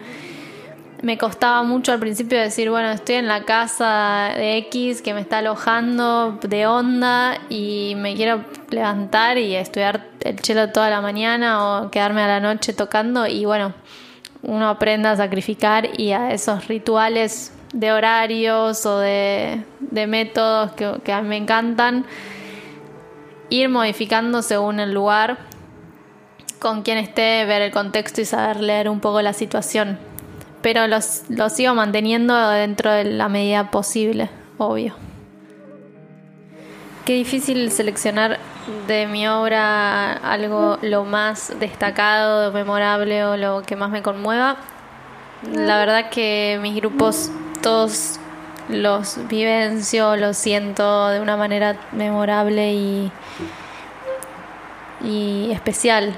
me 1.01 1.17
costaba 1.17 1.63
mucho 1.63 1.93
al 1.93 1.99
principio 1.99 2.39
decir, 2.39 2.69
bueno, 2.69 2.91
estoy 2.91 3.15
en 3.15 3.27
la 3.27 3.41
casa 3.41 4.33
de 4.35 4.57
X 4.57 5.01
que 5.01 5.15
me 5.15 5.21
está 5.21 5.39
alojando 5.39 6.37
de 6.47 6.67
onda 6.67 7.39
y 7.49 7.95
me 7.97 8.13
quiero 8.13 8.45
levantar 8.69 9.39
y 9.39 9.55
estudiar 9.55 10.05
el 10.21 10.39
chelo 10.41 10.71
toda 10.71 10.91
la 10.91 11.01
mañana 11.01 11.81
o 11.81 11.89
quedarme 11.89 12.21
a 12.21 12.27
la 12.27 12.39
noche 12.39 12.71
tocando 12.71 13.25
y 13.25 13.45
bueno, 13.45 13.73
uno 14.43 14.69
aprende 14.69 15.07
a 15.07 15.15
sacrificar 15.15 15.99
y 15.99 16.11
a 16.11 16.31
esos 16.31 16.67
rituales 16.67 17.54
de 17.75 17.91
horarios 17.91 18.85
o 18.85 18.97
de, 18.99 19.63
métodos 19.91 20.71
que, 20.71 20.99
que 21.03 21.13
a 21.13 21.21
mí 21.21 21.27
me 21.27 21.37
encantan, 21.37 22.05
ir 23.49 23.69
modificando 23.69 24.41
según 24.41 24.79
el 24.79 24.93
lugar, 24.93 25.37
con 26.59 26.81
quien 26.81 26.97
esté, 26.97 27.45
ver 27.45 27.61
el 27.61 27.71
contexto 27.71 28.21
y 28.21 28.25
saber 28.25 28.59
leer 28.61 28.89
un 28.89 28.99
poco 28.99 29.21
la 29.21 29.33
situación 29.33 29.99
pero 30.65 30.87
los, 30.87 31.21
sigo 31.53 31.75
manteniendo 31.75 32.49
dentro 32.49 32.91
de 32.91 33.03
la 33.03 33.29
medida 33.29 33.69
posible, 33.69 34.31
obvio. 34.57 34.95
Qué 37.05 37.13
difícil 37.13 37.69
seleccionar 37.69 38.39
de 38.87 39.05
mi 39.05 39.27
obra 39.27 40.13
algo 40.13 40.79
lo 40.81 41.05
más 41.05 41.53
destacado, 41.59 42.51
memorable 42.51 43.23
o 43.25 43.37
lo 43.37 43.61
que 43.61 43.75
más 43.75 43.91
me 43.91 44.01
conmueva. 44.01 44.57
La 45.53 45.77
verdad 45.77 46.09
que 46.09 46.57
mis 46.63 46.75
grupos 46.75 47.29
todos 47.65 48.19
los 48.69 49.27
vivencio, 49.27 50.15
los 50.17 50.37
siento 50.37 51.07
de 51.07 51.19
una 51.19 51.35
manera 51.35 51.75
memorable 51.93 52.73
y, 52.73 53.11
y 55.03 55.49
especial. 55.51 56.15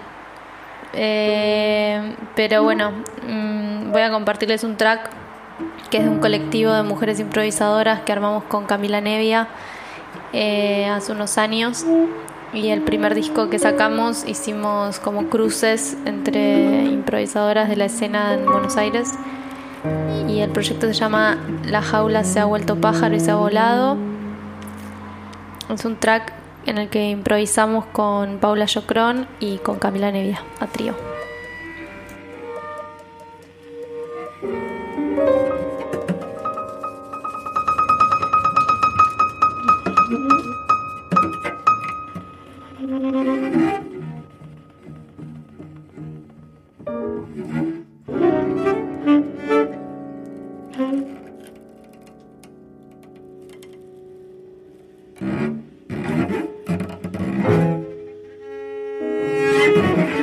Eh, 0.92 2.16
pero 2.36 2.64
bueno, 2.64 2.92
mm, 3.26 3.94
voy 3.94 4.02
a 4.02 4.12
compartirles 4.12 4.66
un 4.66 4.76
track 4.76 5.10
que 5.90 6.00
es 6.00 6.04
de 6.04 6.10
un 6.10 6.20
colectivo 6.20 6.74
de 6.74 6.84
mujeres 6.84 7.18
improvisadoras 7.22 8.02
que 8.02 8.12
armamos 8.12 8.44
con 8.44 8.66
Camila 8.66 9.00
Nevia 9.00 9.48
eh, 10.34 10.86
hace 10.90 11.14
unos 11.14 11.38
años. 11.38 11.86
Y 12.52 12.72
el 12.72 12.82
primer 12.82 13.16
disco 13.16 13.50
que 13.50 13.58
sacamos 13.58 14.28
hicimos 14.28 15.00
como 15.00 15.30
cruces 15.30 15.96
entre 16.04 16.84
improvisadoras 16.84 17.70
de 17.70 17.78
la 17.78 17.86
escena 17.86 18.34
en 18.34 18.46
Buenos 18.46 18.76
Aires. 18.76 19.14
Y 20.28 20.40
el 20.42 20.50
proyecto 20.50 20.88
se 20.88 20.94
llama 20.94 21.38
La 21.66 21.82
jaula 21.82 22.24
se 22.24 22.40
ha 22.40 22.46
vuelto 22.46 22.76
pájaro 22.76 23.16
y 23.16 23.20
se 23.20 23.32
ha 23.32 23.36
volado. 23.36 23.98
Es 25.74 25.86
un 25.86 25.96
track 25.98 26.34
en 26.66 26.78
el 26.78 26.90
que 26.90 27.10
improvisamos 27.10 27.86
con 27.86 28.40
Paula 28.40 28.66
Yocrón 28.66 29.28
y 29.40 29.58
con 29.58 29.80
Camila 29.80 30.12
Nevia 30.12 30.42
a 30.60 30.68
trío. 30.68 31.17
Que 59.82 60.17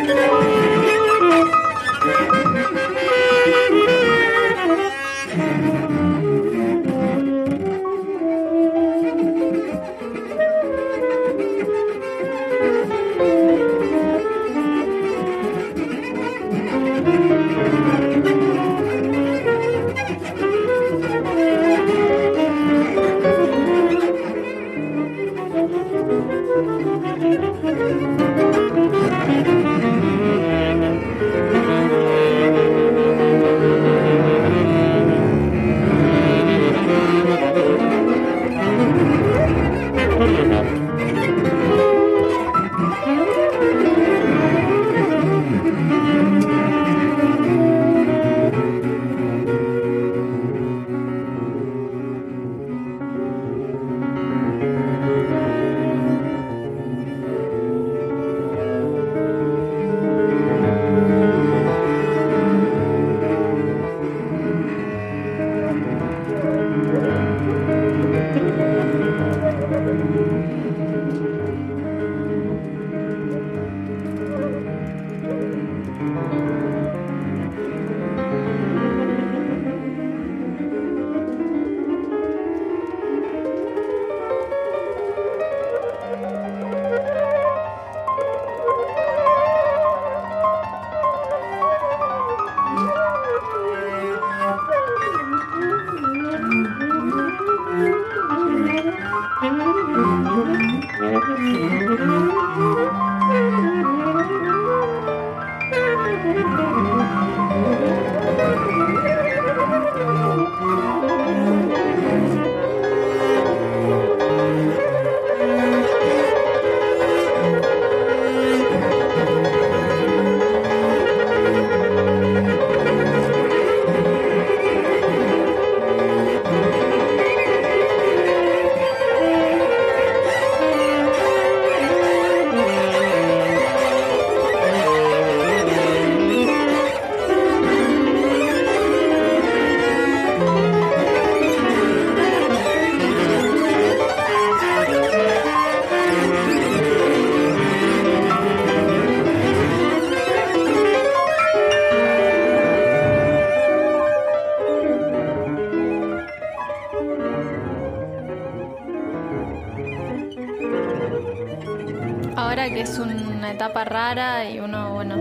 rara 163.94 164.50
y 164.50 164.58
uno, 164.58 164.92
bueno, 164.92 165.14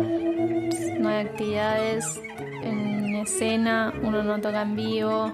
no 1.00 1.10
hay 1.10 1.28
actividades 1.28 2.20
en 2.64 3.18
escena, 3.18 3.94
uno 4.02 4.24
no 4.24 4.42
toca 4.42 4.64
en 4.64 4.76
vivo, 4.76 5.32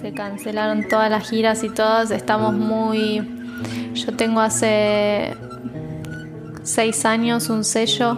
se 0.00 0.14
cancelaron 0.14 0.88
todas 0.88 1.10
las 1.10 1.28
giras 1.28 1.62
y 1.64 1.68
todas, 1.68 2.10
estamos 2.10 2.54
muy... 2.54 3.20
Yo 3.92 4.16
tengo 4.16 4.40
hace 4.40 5.36
seis 6.62 7.04
años 7.04 7.50
un 7.50 7.62
sello 7.62 8.16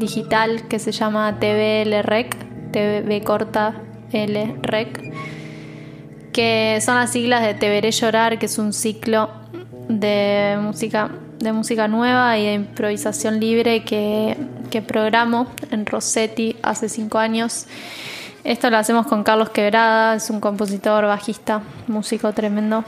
digital 0.00 0.66
que 0.66 0.80
se 0.80 0.90
llama 0.90 1.38
TVL 1.38 2.02
Rec, 2.02 2.36
TV 2.72 3.22
corta 3.22 3.72
TVL-REC, 4.10 5.12
que 6.32 6.80
son 6.80 6.96
las 6.96 7.12
siglas 7.12 7.42
de 7.42 7.54
Te 7.54 7.68
Veré 7.68 7.92
Llorar, 7.92 8.40
que 8.40 8.46
es 8.46 8.58
un 8.58 8.72
ciclo 8.72 9.30
de 9.88 10.58
música, 10.60 11.08
de 11.38 11.52
música 11.52 11.88
nueva 11.88 12.38
y 12.38 12.46
de 12.46 12.54
improvisación 12.54 13.40
libre 13.40 13.84
que, 13.84 14.36
que 14.70 14.82
programo 14.82 15.46
en 15.70 15.86
Rossetti 15.86 16.56
hace 16.62 16.88
cinco 16.88 17.18
años. 17.18 17.66
Esto 18.44 18.70
lo 18.70 18.76
hacemos 18.76 19.06
con 19.06 19.22
Carlos 19.22 19.50
Quebrada, 19.50 20.16
es 20.16 20.28
un 20.30 20.40
compositor, 20.40 21.04
bajista, 21.04 21.62
músico 21.86 22.32
tremendo 22.32 22.84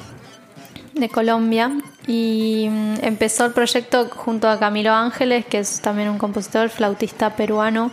de 0.94 1.08
Colombia 1.08 1.70
y 2.06 2.68
mm, 2.70 2.94
empezó 3.02 3.46
el 3.46 3.52
proyecto 3.52 4.08
junto 4.10 4.48
a 4.48 4.58
Camilo 4.58 4.92
Ángeles, 4.92 5.46
que 5.46 5.58
es 5.58 5.80
también 5.80 6.08
un 6.08 6.18
compositor, 6.18 6.68
flautista 6.68 7.36
peruano. 7.36 7.90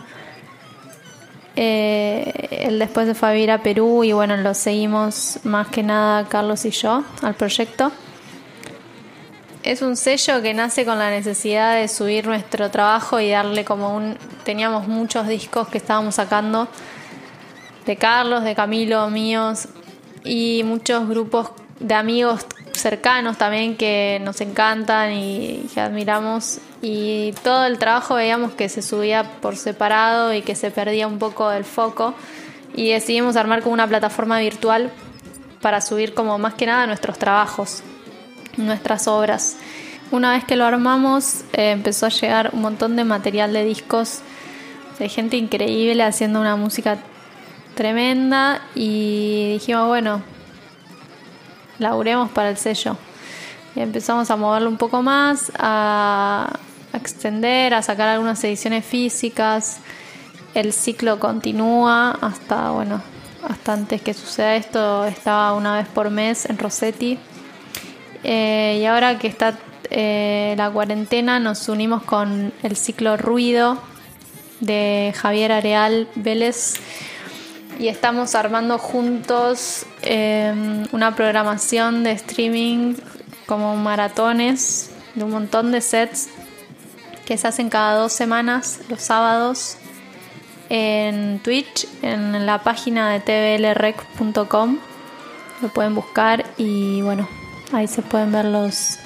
Eh, 1.54 2.48
él 2.66 2.78
después 2.78 3.06
se 3.06 3.14
fue 3.14 3.28
a 3.28 3.32
vivir 3.32 3.50
a 3.50 3.62
Perú 3.62 4.04
y 4.04 4.12
bueno, 4.12 4.36
lo 4.38 4.54
seguimos 4.54 5.38
más 5.44 5.68
que 5.68 5.82
nada 5.82 6.26
Carlos 6.28 6.64
y 6.64 6.70
yo 6.70 7.04
al 7.22 7.34
proyecto. 7.34 7.92
Es 9.62 9.80
un 9.80 9.96
sello 9.96 10.42
que 10.42 10.54
nace 10.54 10.84
con 10.84 10.98
la 10.98 11.10
necesidad 11.10 11.76
de 11.76 11.86
subir 11.86 12.26
nuestro 12.26 12.70
trabajo 12.72 13.20
y 13.20 13.30
darle 13.30 13.64
como 13.64 13.94
un... 13.94 14.18
Teníamos 14.44 14.88
muchos 14.88 15.28
discos 15.28 15.68
que 15.68 15.78
estábamos 15.78 16.16
sacando 16.16 16.66
de 17.86 17.96
Carlos, 17.96 18.42
de 18.42 18.56
Camilo, 18.56 19.08
míos 19.08 19.68
y 20.24 20.62
muchos 20.64 21.08
grupos 21.08 21.52
de 21.78 21.94
amigos 21.94 22.44
cercanos 22.72 23.38
también 23.38 23.76
que 23.76 24.20
nos 24.24 24.40
encantan 24.40 25.12
y 25.12 25.68
que 25.72 25.80
admiramos. 25.80 26.58
Y 26.80 27.32
todo 27.44 27.64
el 27.64 27.78
trabajo 27.78 28.16
veíamos 28.16 28.54
que 28.54 28.68
se 28.68 28.82
subía 28.82 29.22
por 29.40 29.56
separado 29.56 30.34
y 30.34 30.42
que 30.42 30.56
se 30.56 30.72
perdía 30.72 31.06
un 31.06 31.20
poco 31.20 31.52
el 31.52 31.64
foco. 31.64 32.14
Y 32.74 32.90
decidimos 32.90 33.36
armar 33.36 33.62
como 33.62 33.74
una 33.74 33.86
plataforma 33.86 34.40
virtual 34.40 34.90
para 35.60 35.80
subir 35.80 36.14
como 36.14 36.36
más 36.38 36.54
que 36.54 36.66
nada 36.66 36.84
nuestros 36.88 37.16
trabajos, 37.16 37.84
nuestras 38.56 39.08
obras. 39.08 39.56
Una 40.10 40.32
vez 40.32 40.44
que 40.44 40.56
lo 40.56 40.64
armamos 40.64 41.42
eh, 41.52 41.70
empezó 41.70 42.06
a 42.06 42.10
llegar 42.10 42.50
un 42.52 42.60
montón 42.60 42.96
de 42.96 43.04
material 43.04 43.52
de 43.52 43.64
discos 43.64 44.20
de 44.98 45.08
gente 45.08 45.36
increíble 45.36 46.02
haciendo 46.02 46.40
una 46.40 46.54
música 46.56 46.98
tremenda 47.74 48.60
y 48.74 49.54
dijimos 49.54 49.88
bueno 49.88 50.22
laburemos 51.82 52.30
para 52.30 52.48
el 52.48 52.56
sello. 52.56 52.96
Y 53.74 53.80
empezamos 53.80 54.30
a 54.30 54.36
moverlo 54.36 54.68
un 54.68 54.78
poco 54.78 55.02
más, 55.02 55.52
a, 55.58 56.58
extender, 56.94 57.74
a 57.74 57.82
sacar 57.82 58.08
algunas 58.08 58.42
ediciones 58.44 58.84
físicas. 58.84 59.78
El 60.54 60.72
ciclo 60.72 61.18
continúa 61.18 62.10
hasta, 62.20 62.70
bueno, 62.70 63.02
hasta 63.48 63.72
antes 63.72 64.02
que 64.02 64.14
suceda 64.14 64.56
esto, 64.56 65.04
estaba 65.04 65.54
una 65.54 65.76
vez 65.76 65.88
por 65.88 66.10
mes 66.10 66.48
en 66.48 66.58
Rossetti. 66.58 67.18
Eh, 68.24 68.78
y 68.80 68.86
ahora 68.86 69.18
que 69.18 69.26
está 69.26 69.58
eh, 69.90 70.54
la 70.56 70.70
cuarentena, 70.70 71.38
nos 71.38 71.68
unimos 71.68 72.02
con 72.02 72.52
el 72.62 72.76
ciclo 72.76 73.16
Ruido 73.16 73.78
de 74.60 75.12
Javier 75.16 75.52
Areal 75.52 76.08
Vélez 76.14 76.74
y 77.78 77.88
estamos 77.88 78.34
armando 78.34 78.78
juntos 78.78 79.86
em, 80.02 80.86
una 80.92 81.16
programación 81.16 82.04
de 82.04 82.12
streaming 82.12 82.94
como 83.46 83.76
maratones 83.76 84.92
de 85.14 85.24
un 85.24 85.30
montón 85.30 85.72
de 85.72 85.80
sets 85.80 86.28
que 87.24 87.36
se 87.36 87.48
hacen 87.48 87.70
cada 87.70 87.96
dos 87.96 88.12
semanas 88.12 88.80
los 88.88 89.00
sábados 89.00 89.78
en 90.68 91.40
Twitch, 91.40 91.86
en 92.02 92.46
la 92.46 92.62
página 92.62 93.10
de 93.10 93.20
tvlrec.com. 93.20 94.78
Lo 95.60 95.68
pueden 95.68 95.94
buscar 95.94 96.44
y 96.56 97.02
bueno, 97.02 97.28
ahí 97.72 97.88
se 97.88 98.02
pueden 98.02 98.32
ver 98.32 98.44
los, 98.44 98.98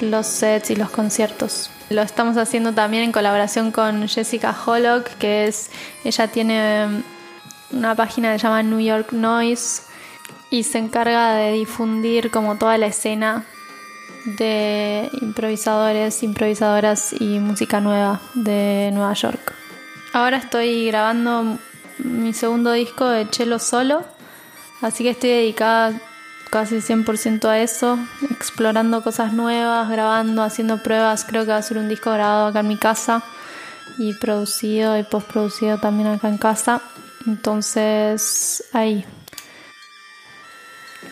los 0.00 0.26
sets 0.26 0.70
y 0.70 0.76
los 0.76 0.90
conciertos. 0.90 1.70
Lo 1.90 2.02
estamos 2.02 2.36
haciendo 2.36 2.72
también 2.72 3.04
en 3.04 3.12
colaboración 3.12 3.70
con 3.72 4.08
Jessica 4.08 4.56
Hollock, 4.64 5.08
que 5.18 5.46
es, 5.46 5.70
ella 6.04 6.28
tiene 6.28 7.02
una 7.70 7.94
página 7.94 8.32
que 8.32 8.38
se 8.38 8.44
llama 8.44 8.62
New 8.62 8.80
York 8.80 9.12
Noise 9.12 9.82
y 10.50 10.62
se 10.64 10.78
encarga 10.78 11.34
de 11.34 11.52
difundir 11.52 12.30
como 12.30 12.56
toda 12.56 12.78
la 12.78 12.86
escena 12.86 13.44
de 14.24 15.10
improvisadores, 15.20 16.22
improvisadoras 16.22 17.12
y 17.18 17.40
música 17.40 17.80
nueva 17.80 18.20
de 18.34 18.90
Nueva 18.92 19.14
York. 19.14 19.54
Ahora 20.12 20.36
estoy 20.36 20.86
grabando 20.86 21.58
mi 21.98 22.32
segundo 22.32 22.72
disco 22.72 23.08
de 23.08 23.26
cello 23.26 23.58
solo, 23.58 24.04
así 24.80 25.04
que 25.04 25.10
estoy 25.10 25.30
dedicada 25.30 25.92
casi 26.52 26.82
100% 26.82 27.46
a 27.48 27.60
eso, 27.60 27.98
explorando 28.30 29.02
cosas 29.02 29.32
nuevas, 29.32 29.88
grabando, 29.88 30.42
haciendo 30.42 30.82
pruebas. 30.82 31.24
Creo 31.24 31.46
que 31.46 31.50
va 31.50 31.56
a 31.56 31.62
ser 31.62 31.78
un 31.78 31.88
disco 31.88 32.12
grabado 32.12 32.48
acá 32.48 32.60
en 32.60 32.68
mi 32.68 32.76
casa 32.76 33.24
y 33.96 34.12
producido 34.12 34.98
y 34.98 35.02
postproducido 35.02 35.78
también 35.78 36.08
acá 36.10 36.28
en 36.28 36.36
casa. 36.36 36.82
Entonces, 37.26 38.64
ahí. 38.74 39.02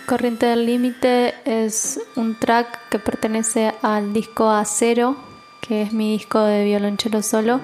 Corriente 0.05 0.44
del 0.44 0.66
Límite 0.66 1.35
es 1.46 1.98
un 2.16 2.38
track 2.38 2.90
que 2.90 2.98
pertenece 2.98 3.74
al 3.81 4.12
disco 4.12 4.50
Acero, 4.50 5.16
que 5.62 5.81
es 5.81 5.94
mi 5.94 6.18
disco 6.18 6.42
de 6.42 6.64
violonchelo 6.64 7.22
solo, 7.22 7.62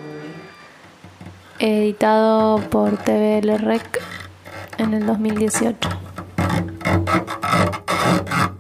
editado 1.58 2.58
por 2.70 2.96
TVL 2.96 3.58
Rec 3.58 4.00
en 4.78 4.94
el 4.94 5.04
2018. 5.04 6.05
Ha 6.86 6.92
ha 7.04 7.18
ha 7.42 7.82
ha 7.88 8.24
ha 8.28 8.46
ha. 8.46 8.55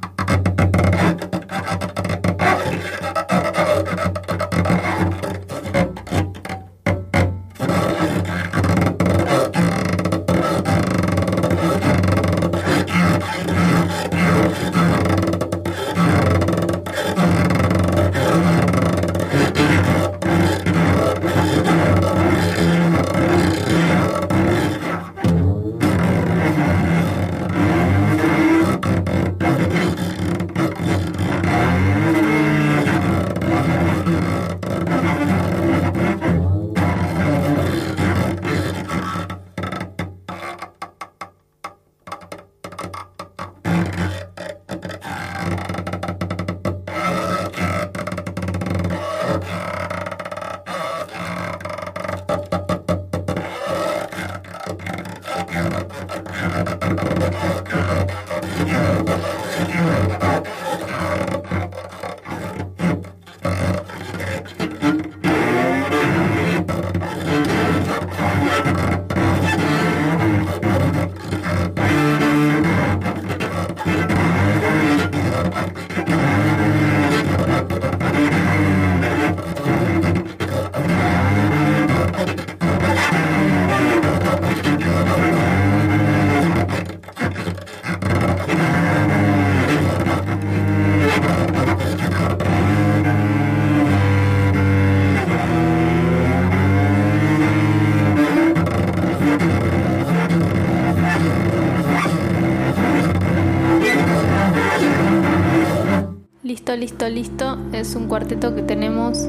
Listo, 107.08 107.58
es 107.72 107.94
un 107.94 108.08
cuarteto 108.08 108.54
que 108.54 108.62
tenemos 108.62 109.28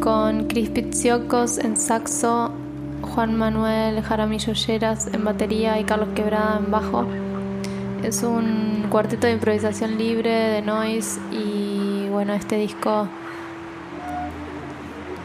con 0.00 0.46
Chris 0.48 0.70
Pitsiokos 0.70 1.58
en 1.58 1.76
saxo, 1.76 2.50
Juan 3.02 3.36
Manuel 3.36 4.02
Jaramillo 4.02 4.52
Lleras 4.52 5.08
en 5.12 5.24
batería 5.24 5.78
y 5.78 5.84
Carlos 5.84 6.08
Quebrada 6.14 6.58
en 6.58 6.70
bajo. 6.70 7.06
Es 8.02 8.22
un 8.22 8.86
cuarteto 8.90 9.26
de 9.26 9.34
improvisación 9.34 9.98
libre 9.98 10.30
de 10.30 10.62
noise 10.62 11.20
y 11.30 12.08
bueno, 12.10 12.32
este 12.34 12.56
disco 12.56 13.08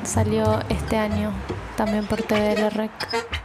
salió 0.03 0.59
este 0.69 0.97
año 0.97 1.31
también 1.75 2.05
por 2.05 2.21
TVL 2.21 2.69
Rec. 2.71 3.38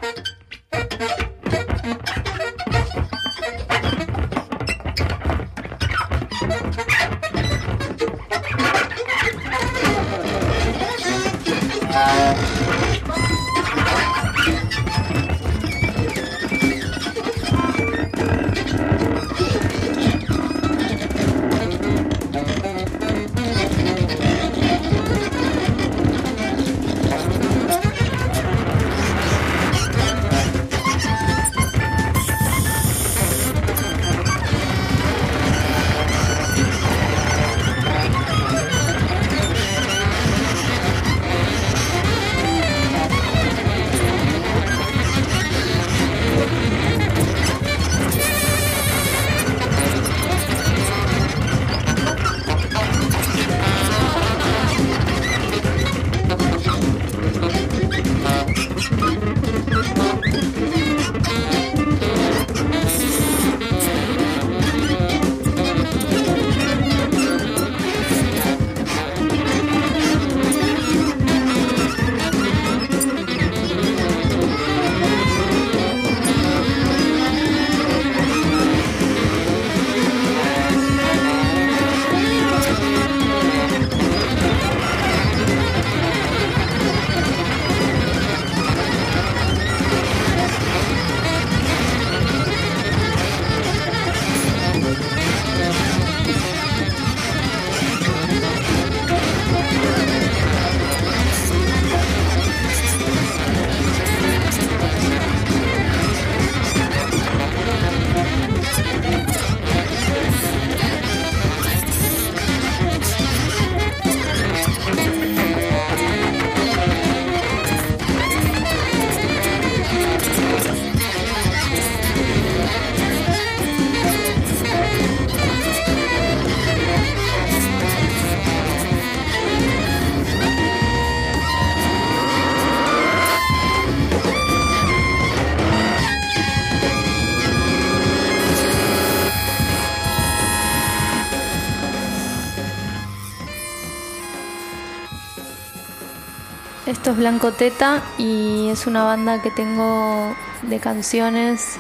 Es 147.15 147.19
Blanco 147.19 147.53
Teta 147.53 148.03
y 148.19 148.69
es 148.71 148.87
una 148.87 149.05
banda 149.05 149.41
que 149.41 149.51
tengo 149.51 150.35
de 150.63 150.81
canciones 150.81 151.77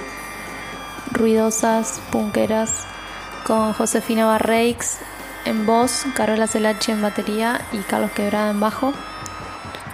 ruidosas, 1.12 2.00
punqueras, 2.10 2.84
con 3.46 3.72
Josefina 3.72 4.26
Barreix 4.26 4.98
en 5.44 5.66
voz, 5.66 6.04
Carola 6.14 6.46
Celache 6.46 6.92
en 6.92 7.02
batería 7.02 7.60
y 7.72 7.78
Carlos 7.78 8.10
Quebrada 8.12 8.50
en 8.50 8.60
bajo. 8.60 8.92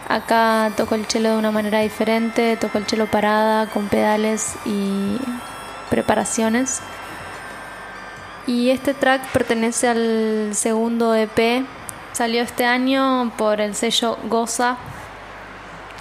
Acá 0.08 0.72
toco 0.76 0.94
el 0.94 1.06
chelo 1.06 1.30
de 1.30 1.36
una 1.36 1.50
manera 1.50 1.80
diferente, 1.80 2.56
toco 2.56 2.78
el 2.78 2.86
chelo 2.86 3.06
parada, 3.06 3.66
con 3.66 3.88
pedales 3.88 4.54
y 4.64 5.18
preparaciones. 5.90 6.80
Y 8.46 8.70
este 8.70 8.94
track 8.94 9.26
pertenece 9.32 9.88
al 9.88 10.50
segundo 10.54 11.14
EP, 11.14 11.64
salió 12.12 12.42
este 12.42 12.64
año 12.64 13.32
por 13.36 13.60
el 13.60 13.74
sello 13.74 14.18
Goza 14.28 14.76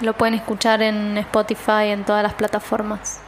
lo 0.01 0.13
pueden 0.13 0.33
escuchar 0.33 0.81
en 0.81 1.17
Spotify, 1.17 1.89
en 1.89 2.03
todas 2.03 2.23
las 2.23 2.33
plataformas. 2.33 3.21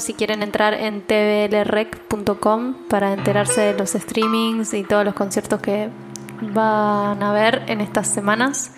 Si 0.00 0.12
quieren 0.14 0.42
entrar 0.42 0.74
en 0.74 1.02
tvlrec.com 1.02 2.74
para 2.88 3.12
enterarse 3.12 3.60
de 3.60 3.78
los 3.78 3.90
streamings 3.90 4.74
y 4.74 4.82
todos 4.82 5.04
los 5.04 5.14
conciertos 5.14 5.60
que 5.60 5.88
van 6.42 7.22
a 7.22 7.32
ver 7.32 7.62
en 7.68 7.80
estas 7.80 8.08
semanas. 8.08 8.72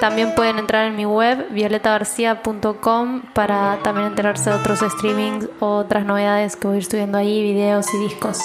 También 0.00 0.34
pueden 0.36 0.58
entrar 0.58 0.86
en 0.86 0.94
mi 0.94 1.04
web 1.04 1.48
violetagarcia.com 1.50 3.22
para 3.34 3.80
también 3.82 4.06
enterarse 4.06 4.50
de 4.50 4.56
otros 4.56 4.78
streamings 4.78 5.48
o 5.58 5.78
otras 5.78 6.06
novedades 6.06 6.54
que 6.54 6.68
voy 6.68 6.76
a 6.76 6.78
ir 6.78 6.84
subiendo 6.84 7.18
ahí, 7.18 7.42
videos 7.42 7.92
y 7.92 7.98
discos. 7.98 8.38